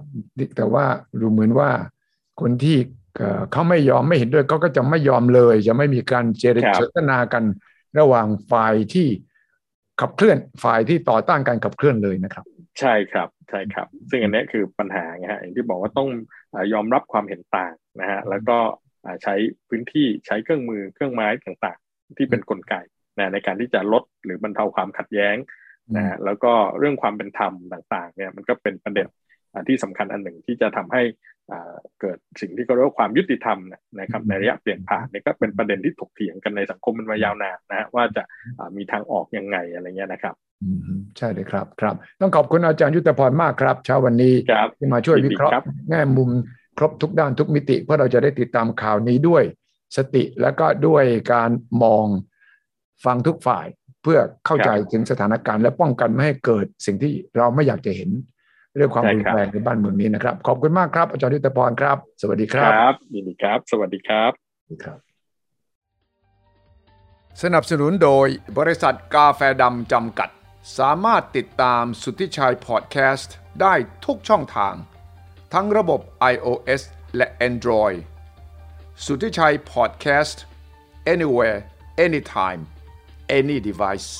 [0.56, 0.84] แต่ว่า
[1.20, 1.70] ดูเหมือนว่า
[2.40, 2.78] คนที่
[3.52, 7.44] เขาไม่ยอมไม่เห็นด้วยเขาก็จะไม่ยอมเลย จะไม่มีการเจรจากัน
[7.98, 9.08] ระหว่างฝ่ายที่
[10.00, 12.44] ขับเคลื่อนฝ่ายที่ต่อต้านการขับเคลื่อนเลยนะครับ
[12.80, 16.08] ใช่ครับใช่ครับ ซึ่งอันนี้คือปัญหาไงฮะอย่างที่บอกว่าต้อง
[16.72, 18.58] ยอมรับความเห็นต่างนะฮะแล้วก็
[19.22, 19.34] ใช้
[19.68, 22.74] พื้นที่ใช้เครื่องมือเครื่องไม้ต่างๆ ที่เป็นนกลไก
[23.18, 25.36] นะในการที่จะลดหรือบรรเทาความขัดแย้ง
[25.96, 29.06] นะแล้วก็เรื่องความเป็นธรรมต่างๆเนี่ยมันก็เป็นประเด็น
[29.68, 31.02] ที่สำคัญอันหนึ่งที่จะทำให้
[32.00, 33.58] เกิดสิ่งที่เขาเรียกว่าความยุติธรรม
[34.00, 38.22] นะครับในระยะเปลี่ยนผ่านนี่ก็เป็นประเด็นที่ถกเถียงกันในสังคมมันมายาวนานนะฮะว่าจะ
[38.76, 40.34] มีทางออกยังไงอะไรเงี้ยนะครับ
[41.18, 44.34] ใช่เลยครับครับ ต้องขอบคุณอาจารย์ยุทธพรมากครับ เช้าวันนี้
[44.78, 45.54] ที่มาช่วยวิเคราะห์
[45.90, 46.30] แง่มุม
[46.78, 49.42] ครบทุกด้านทุกมิติ เพื่อเราจะได้ติดตามข่าวนี้ด้วย
[49.96, 51.50] สติแล้วก็ด้วยการ
[51.82, 52.06] มอง
[53.04, 53.66] ฟังทุกฝ่าย
[54.02, 58.10] เพื่อเข้าใจถึงสถานการณ์และป้องกันไม่ให้เกิดสิ่งที่เราไม่อยากจะเห็น
[58.76, 64.32] เรื่องความรุนแรงในบ้านเมืองนี้นะครับ ขอบคุณมากครับอาจารย์ยุทธพรครับ สวัสดีครับครับยินดีครับ สวัสดีครับ
[64.84, 64.98] ครับ
[67.42, 68.26] สนับสนุนโดย
[68.58, 70.30] บริษัทกาแฟดำจำกัด
[70.78, 74.74] สามารถติดตามสุทธิชัยพอดแคสต์ได้ทุกช่องทาง
[75.52, 76.00] ทั้งระบบ
[76.32, 76.82] iOS
[77.16, 77.98] และ Android
[79.04, 80.42] สุทธิชัยพอดแคสต์
[81.12, 81.58] anywhere
[82.06, 82.60] anytime
[83.38, 84.10] any device